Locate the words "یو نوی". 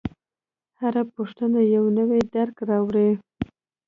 1.75-2.21